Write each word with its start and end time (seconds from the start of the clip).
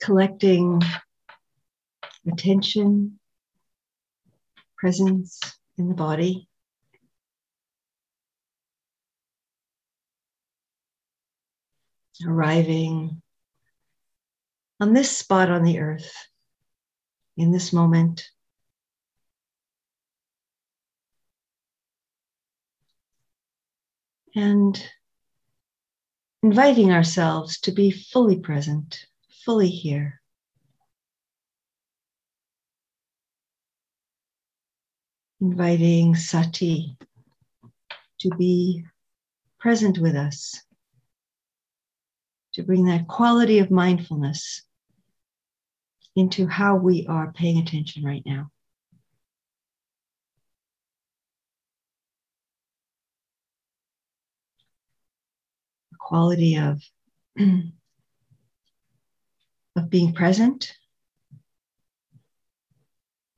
collecting 0.00 0.82
attention, 2.26 3.18
presence 4.76 5.40
in 5.78 5.88
the 5.88 5.94
body. 5.94 6.48
Arriving 12.26 13.20
on 14.80 14.92
this 14.92 15.10
spot 15.10 15.50
on 15.50 15.64
the 15.64 15.80
earth, 15.80 16.14
in 17.36 17.52
this 17.52 17.72
moment. 17.72 18.24
And 24.36 24.80
inviting 26.42 26.92
ourselves 26.92 27.60
to 27.60 27.72
be 27.72 27.90
fully 27.90 28.38
present 28.38 29.06
fully 29.44 29.68
here. 29.68 30.20
Inviting 35.44 36.16
Sati 36.16 36.96
to 38.20 38.30
be 38.38 38.82
present 39.60 39.98
with 39.98 40.16
us, 40.16 40.58
to 42.54 42.62
bring 42.62 42.86
that 42.86 43.06
quality 43.08 43.58
of 43.58 43.70
mindfulness 43.70 44.62
into 46.16 46.46
how 46.46 46.76
we 46.76 47.06
are 47.08 47.30
paying 47.30 47.58
attention 47.58 48.02
right 48.04 48.22
now. 48.24 48.48
The 55.90 55.98
quality 55.98 56.56
of 56.56 56.82
of 59.76 59.90
being 59.90 60.14
present, 60.14 60.72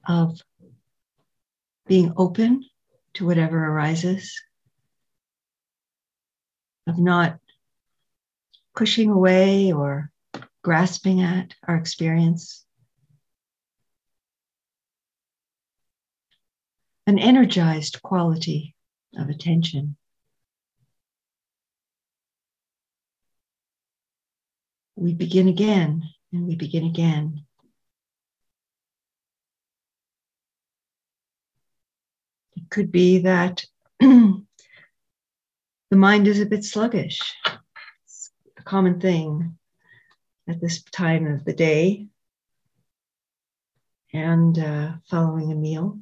of 0.07 0.41
being 1.87 2.13
open 2.17 2.65
to 3.15 3.27
whatever 3.27 3.65
arises, 3.65 4.41
of 6.87 6.99
not 6.99 7.39
pushing 8.75 9.11
away 9.11 9.73
or 9.73 10.11
grasping 10.63 11.23
at 11.23 11.55
our 11.67 11.77
experience. 11.77 12.65
An 17.07 17.19
energized 17.19 18.03
quality 18.03 18.75
of 19.17 19.29
attention. 19.29 19.97
We 24.97 25.15
begin 25.15 25.49
again 25.49 26.03
and 26.33 26.47
we 26.47 26.57
begin 26.57 26.85
again. 26.85 27.46
Could 32.71 32.93
be 32.93 33.19
that 33.21 33.65
the 34.01 34.45
mind 35.91 36.29
is 36.29 36.41
a 36.41 36.47
bit 36.47 36.65
sluggish. 36.65 37.21
It's 38.05 38.31
a 38.59 38.63
common 38.63 39.01
thing 39.01 39.57
at 40.49 40.61
this 40.61 40.83
time 40.83 41.27
of 41.27 41.45
the 41.45 41.53
day 41.53 42.07
and 44.13 44.59
uh, 44.59 44.93
following 45.09 45.53
a 45.53 45.55
meal. 45.55 45.99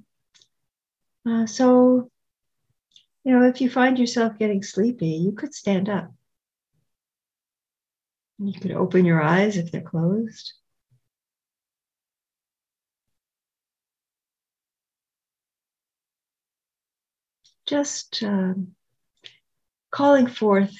Uh, 1.26 1.46
so, 1.46 2.10
you 3.24 3.32
know, 3.32 3.48
if 3.48 3.60
you 3.60 3.70
find 3.70 3.98
yourself 3.98 4.38
getting 4.38 4.62
sleepy, 4.62 5.08
you 5.08 5.32
could 5.32 5.54
stand 5.54 5.88
up. 5.88 6.12
You 8.38 8.58
could 8.60 8.72
open 8.72 9.04
your 9.04 9.22
eyes 9.22 9.56
if 9.56 9.70
they're 9.70 9.80
closed. 9.80 10.52
Just 17.66 18.22
um, 18.22 18.74
calling 19.90 20.26
forth, 20.26 20.74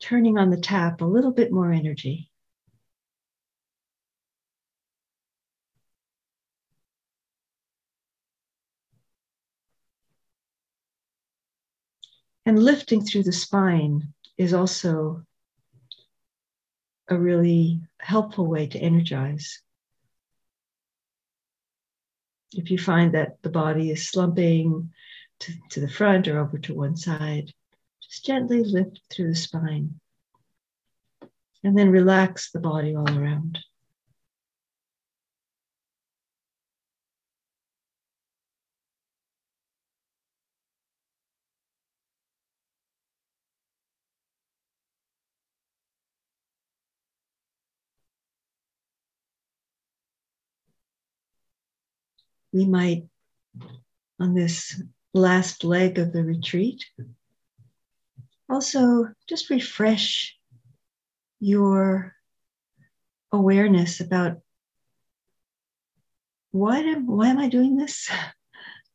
turning 0.00 0.38
on 0.38 0.50
the 0.50 0.60
tap 0.60 1.00
a 1.00 1.04
little 1.04 1.32
bit 1.32 1.50
more 1.50 1.72
energy. 1.72 2.30
And 12.46 12.62
lifting 12.62 13.04
through 13.04 13.24
the 13.24 13.32
spine 13.32 14.14
is 14.38 14.54
also 14.54 15.22
a 17.08 17.18
really 17.18 17.80
helpful 18.00 18.46
way 18.46 18.66
to 18.68 18.78
energize. 18.78 19.60
If 22.52 22.70
you 22.70 22.78
find 22.78 23.14
that 23.14 23.42
the 23.42 23.50
body 23.50 23.90
is 23.90 24.08
slumping 24.08 24.92
to, 25.40 25.52
to 25.70 25.80
the 25.80 25.88
front 25.88 26.28
or 26.28 26.38
over 26.38 26.58
to 26.58 26.74
one 26.74 26.96
side, 26.96 27.52
just 28.02 28.24
gently 28.24 28.64
lift 28.64 29.00
through 29.10 29.28
the 29.28 29.36
spine 29.36 30.00
and 31.62 31.76
then 31.76 31.90
relax 31.90 32.50
the 32.50 32.60
body 32.60 32.94
all 32.94 33.10
around. 33.10 33.58
We 52.52 52.66
might, 52.66 53.04
on 54.20 54.34
this 54.34 54.82
last 55.14 55.64
leg 55.64 55.98
of 55.98 56.12
the 56.12 56.22
retreat, 56.24 56.84
also 58.48 59.08
just 59.28 59.50
refresh 59.50 60.36
your 61.40 62.14
awareness 63.32 64.00
about 64.00 64.38
why, 66.50 66.82
did, 66.82 67.06
why 67.06 67.28
am 67.28 67.38
I 67.38 67.48
doing 67.48 67.76
this? 67.76 68.10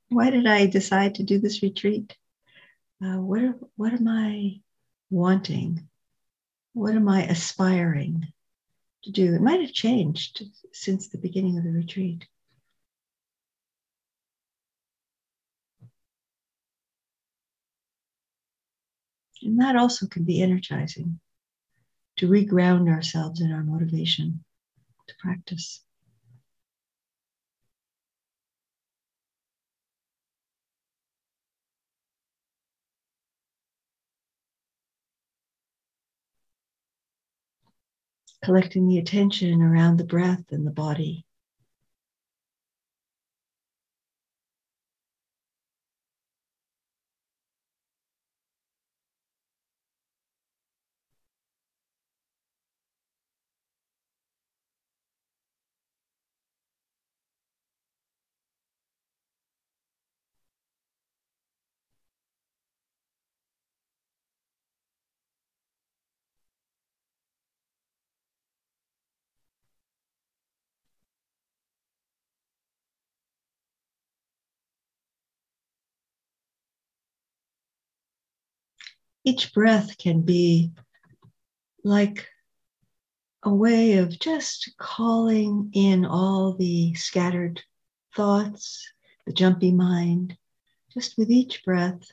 Why 0.09 0.29
did 0.29 0.45
I 0.45 0.67
decide 0.67 1.15
to 1.15 1.23
do 1.23 1.39
this 1.39 1.63
retreat? 1.63 2.15
Uh, 3.03 3.19
what, 3.19 3.41
what 3.77 3.93
am 3.93 4.07
I 4.07 4.61
wanting? 5.09 5.87
What 6.73 6.93
am 6.93 7.09
I 7.09 7.23
aspiring 7.23 8.27
to 9.05 9.11
do? 9.11 9.33
It 9.33 9.41
might 9.41 9.61
have 9.61 9.73
changed 9.73 10.43
since 10.71 11.07
the 11.07 11.17
beginning 11.17 11.57
of 11.57 11.63
the 11.63 11.71
retreat. 11.71 12.27
And 19.43 19.59
that 19.59 19.75
also 19.75 20.07
can 20.07 20.23
be 20.23 20.41
energizing 20.41 21.19
to 22.17 22.29
reground 22.29 22.89
ourselves 22.89 23.41
in 23.41 23.51
our 23.51 23.63
motivation 23.63 24.43
to 25.07 25.13
practice. 25.19 25.81
Collecting 38.43 38.87
the 38.87 38.97
attention 38.97 39.61
around 39.61 39.97
the 39.97 40.03
breath 40.03 40.51
and 40.51 40.67
the 40.67 40.71
body. 40.71 41.25
Each 79.23 79.53
breath 79.53 79.97
can 79.97 80.21
be 80.21 80.71
like 81.83 82.27
a 83.43 83.53
way 83.53 83.97
of 83.97 84.19
just 84.19 84.73
calling 84.77 85.69
in 85.73 86.05
all 86.05 86.53
the 86.53 86.93
scattered 86.95 87.61
thoughts, 88.15 88.91
the 89.25 89.33
jumpy 89.33 89.71
mind, 89.71 90.37
just 90.93 91.17
with 91.17 91.29
each 91.29 91.63
breath, 91.63 92.11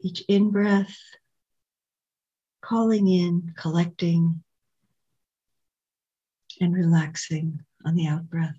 each 0.00 0.22
in 0.28 0.50
breath, 0.50 0.96
calling 2.62 3.08
in, 3.08 3.52
collecting, 3.56 4.42
and 6.60 6.74
relaxing 6.74 7.60
on 7.84 7.94
the 7.94 8.06
out 8.06 8.28
breath. 8.28 8.58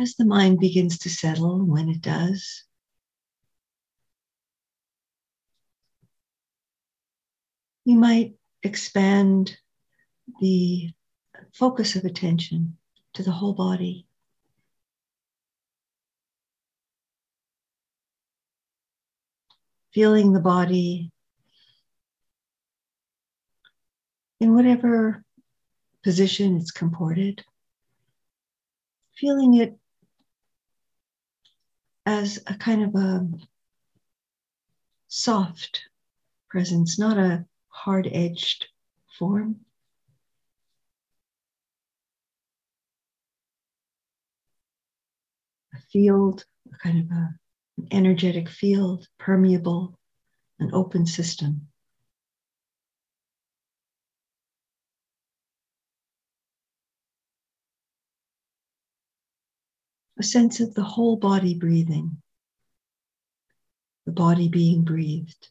As 0.00 0.14
the 0.14 0.24
mind 0.24 0.58
begins 0.58 0.98
to 0.98 1.10
settle, 1.10 1.58
when 1.64 1.88
it 1.88 2.00
does, 2.00 2.64
you 7.84 7.96
might 7.96 8.34
expand 8.62 9.56
the 10.40 10.90
focus 11.52 11.96
of 11.96 12.04
attention 12.04 12.76
to 13.14 13.22
the 13.22 13.30
whole 13.30 13.52
body. 13.52 14.06
Feeling 19.92 20.32
the 20.32 20.40
body 20.40 21.10
in 24.40 24.54
whatever 24.54 25.22
position 26.02 26.56
it's 26.56 26.70
comported, 26.70 27.44
feeling 29.14 29.54
it 29.54 29.78
as 32.06 32.42
a 32.46 32.54
kind 32.54 32.82
of 32.82 32.94
a 32.94 33.28
soft 35.08 35.82
presence, 36.48 36.98
not 36.98 37.18
a 37.18 37.44
hard 37.68 38.08
edged 38.10 38.66
form. 39.18 39.56
A 45.74 45.80
field, 45.92 46.44
a 46.72 46.76
kind 46.78 46.98
of 46.98 47.16
a, 47.16 47.34
an 47.78 47.88
energetic 47.90 48.48
field, 48.48 49.06
permeable, 49.18 49.98
an 50.58 50.70
open 50.72 51.06
system. 51.06 51.68
A 60.22 60.24
sense 60.24 60.60
of 60.60 60.72
the 60.74 60.84
whole 60.84 61.16
body 61.16 61.52
breathing, 61.52 62.16
the 64.06 64.12
body 64.12 64.48
being 64.48 64.84
breathed. 64.84 65.48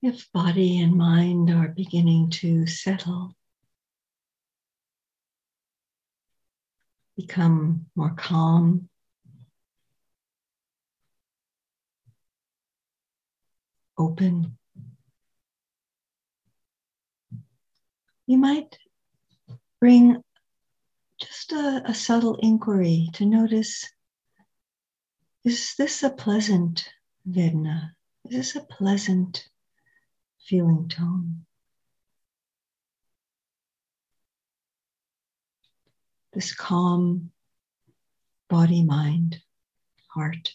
If 0.00 0.30
body 0.32 0.80
and 0.80 0.96
mind 0.96 1.50
are 1.50 1.68
beginning 1.68 2.30
to 2.30 2.66
settle, 2.66 3.34
become 7.16 7.86
more 7.96 8.14
calm, 8.14 8.88
open, 13.98 14.56
you 18.26 18.38
might 18.38 18.78
bring 19.80 20.22
just 21.20 21.50
a, 21.50 21.82
a 21.86 21.94
subtle 21.94 22.36
inquiry 22.36 23.08
to 23.14 23.26
notice 23.26 23.84
is 25.44 25.74
this 25.78 26.02
a 26.02 26.10
pleasant 26.10 26.88
Vedana? 27.26 27.92
Is 28.26 28.36
this 28.36 28.56
a 28.56 28.60
pleasant 28.60 29.48
feeling 30.48 30.88
tone? 30.88 31.44
This 36.32 36.54
calm 36.54 37.30
body, 38.48 38.82
mind, 38.82 39.42
heart. 40.08 40.54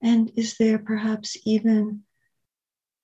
And 0.00 0.32
is 0.36 0.56
there 0.56 0.78
perhaps 0.78 1.36
even 1.44 2.04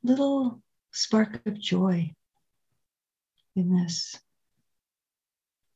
little 0.03 0.63
spark 0.91 1.47
of 1.47 1.61
joy 1.61 2.15
in 3.57 3.75
this? 3.75 4.19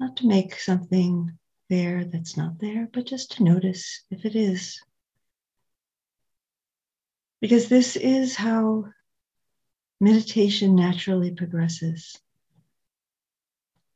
Not 0.00 0.16
to 0.18 0.26
make 0.26 0.58
something 0.58 1.38
there 1.74 2.04
that's 2.04 2.36
not 2.36 2.60
there, 2.60 2.88
but 2.92 3.04
just 3.04 3.32
to 3.32 3.42
notice 3.42 4.04
if 4.10 4.24
it 4.24 4.36
is. 4.36 4.80
Because 7.40 7.68
this 7.68 7.96
is 7.96 8.36
how 8.36 8.84
meditation 10.00 10.76
naturally 10.76 11.32
progresses 11.32 12.16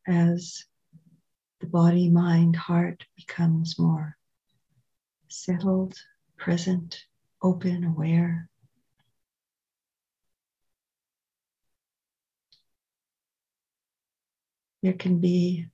as 0.08 0.64
the 1.60 1.66
body, 1.66 2.08
mind, 2.08 2.56
heart 2.56 3.04
becomes 3.16 3.78
more 3.78 4.16
settled, 5.28 5.94
present, 6.36 7.04
open, 7.42 7.84
aware. 7.84 8.48
There 14.82 14.94
can 14.94 15.20
be 15.20 15.66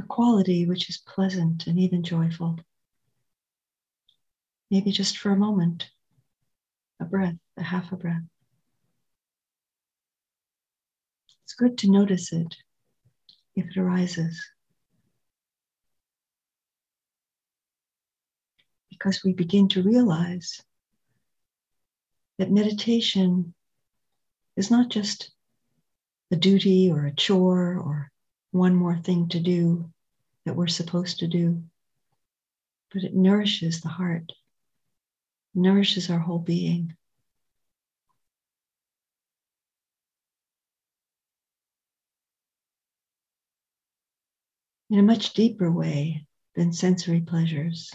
a 0.00 0.06
quality 0.06 0.66
which 0.66 0.88
is 0.88 0.98
pleasant 0.98 1.66
and 1.66 1.78
even 1.78 2.02
joyful. 2.02 2.58
Maybe 4.70 4.92
just 4.92 5.18
for 5.18 5.30
a 5.30 5.36
moment, 5.36 5.90
a 7.00 7.04
breath, 7.04 7.36
a 7.56 7.62
half 7.62 7.92
a 7.92 7.96
breath. 7.96 8.22
It's 11.44 11.54
good 11.54 11.78
to 11.78 11.90
notice 11.90 12.32
it 12.32 12.56
if 13.56 13.66
it 13.66 13.76
arises. 13.76 14.40
Because 18.90 19.22
we 19.24 19.32
begin 19.32 19.68
to 19.70 19.82
realize 19.82 20.62
that 22.38 22.50
meditation 22.50 23.54
is 24.56 24.70
not 24.70 24.88
just 24.88 25.30
a 26.30 26.36
duty 26.36 26.90
or 26.90 27.06
a 27.06 27.14
chore 27.14 27.76
or 27.76 28.09
one 28.52 28.74
more 28.74 28.96
thing 28.96 29.28
to 29.28 29.40
do 29.40 29.90
that 30.44 30.56
we're 30.56 30.66
supposed 30.66 31.20
to 31.20 31.28
do, 31.28 31.62
but 32.92 33.04
it 33.04 33.14
nourishes 33.14 33.80
the 33.80 33.88
heart, 33.88 34.32
nourishes 35.54 36.10
our 36.10 36.18
whole 36.18 36.38
being. 36.38 36.96
In 44.90 44.98
a 44.98 45.02
much 45.02 45.34
deeper 45.34 45.70
way 45.70 46.26
than 46.56 46.72
sensory 46.72 47.20
pleasures. 47.20 47.94